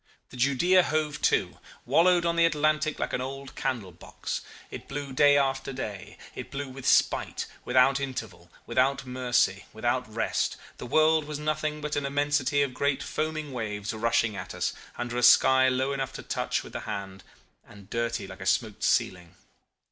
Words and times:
The 0.31 0.35
Judea, 0.37 0.81
hove 0.81 1.21
to, 1.29 1.59
wallowed 1.85 2.25
on 2.25 2.35
the 2.35 2.45
Atlantic 2.47 2.97
like 2.97 3.13
an 3.13 3.21
old 3.21 3.53
candlebox. 3.53 4.41
It 4.71 4.87
blew 4.87 5.13
day 5.13 5.37
after 5.37 5.71
day: 5.71 6.17
it 6.33 6.49
blew 6.49 6.67
with 6.69 6.87
spite, 6.87 7.45
without 7.65 7.99
interval, 7.99 8.49
without 8.65 9.05
mercy, 9.05 9.65
without 9.73 10.11
rest. 10.11 10.57
The 10.79 10.87
world 10.87 11.25
was 11.25 11.37
nothing 11.37 11.81
but 11.81 11.95
an 11.95 12.07
immensity 12.07 12.63
of 12.63 12.73
great 12.73 13.03
foaming 13.03 13.53
waves 13.53 13.93
rushing 13.93 14.35
at 14.35 14.55
us, 14.55 14.73
under 14.97 15.17
a 15.17 15.21
sky 15.21 15.69
low 15.69 15.93
enough 15.93 16.13
to 16.13 16.23
touch 16.23 16.63
with 16.63 16.73
the 16.73 16.79
hand 16.89 17.23
and 17.63 17.87
dirty 17.87 18.25
like 18.25 18.41
a 18.41 18.47
smoked 18.47 18.81
ceiling. 18.81 19.35